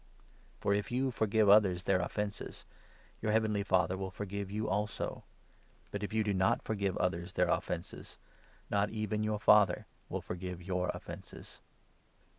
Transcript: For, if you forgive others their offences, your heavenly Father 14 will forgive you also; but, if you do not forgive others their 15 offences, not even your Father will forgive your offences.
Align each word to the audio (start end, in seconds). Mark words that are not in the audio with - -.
For, 0.61 0.73
if 0.73 0.89
you 0.91 1.11
forgive 1.11 1.47
others 1.47 1.83
their 1.83 1.99
offences, 1.99 2.65
your 3.21 3.31
heavenly 3.33 3.61
Father 3.61 3.93
14 3.93 3.99
will 4.01 4.09
forgive 4.09 4.49
you 4.49 4.67
also; 4.67 5.23
but, 5.91 6.01
if 6.01 6.11
you 6.11 6.23
do 6.23 6.33
not 6.33 6.63
forgive 6.63 6.97
others 6.97 7.33
their 7.33 7.45
15 7.45 7.57
offences, 7.59 8.17
not 8.71 8.89
even 8.89 9.21
your 9.21 9.37
Father 9.39 9.85
will 10.09 10.19
forgive 10.23 10.59
your 10.59 10.89
offences. 10.95 11.59